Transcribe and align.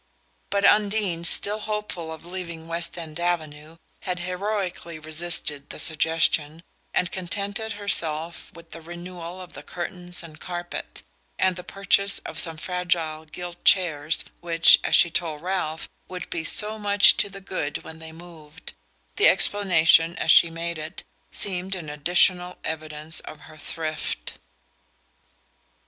But 0.49 0.65
Undine, 0.65 1.23
still 1.25 1.59
hopeful 1.59 2.11
of 2.11 2.25
leaving 2.25 2.67
West 2.67 2.97
End 2.97 3.19
Avenue, 3.19 3.77
had 3.99 4.17
heroically 4.17 4.97
resisted 4.97 5.69
the 5.69 5.77
suggestion, 5.77 6.63
and 6.91 7.11
contented 7.11 7.73
herself 7.73 8.51
with 8.55 8.71
the 8.71 8.81
renewal 8.81 9.39
of 9.39 9.53
the 9.53 9.61
curtains 9.61 10.23
and 10.23 10.39
carpet, 10.39 11.03
and 11.37 11.55
the 11.55 11.63
purchase 11.63 12.17
of 12.25 12.39
some 12.39 12.57
fragile 12.57 13.25
gilt 13.25 13.63
chairs 13.63 14.25
which, 14.39 14.79
as 14.83 14.95
she 14.95 15.11
told 15.11 15.43
Ralph, 15.43 15.87
would 16.07 16.31
be 16.31 16.43
"so 16.43 16.79
much 16.79 17.15
to 17.17 17.29
the 17.29 17.39
good" 17.39 17.83
when 17.83 17.99
they 17.99 18.11
moved 18.11 18.73
the 19.17 19.27
explanation, 19.29 20.15
as 20.15 20.31
she 20.31 20.49
made 20.49 20.79
it, 20.79 21.03
seemed 21.31 21.75
an 21.75 21.91
additional 21.91 22.57
evidence 22.63 23.19
of 23.19 23.41
her 23.41 23.57
thrift. 23.57 24.39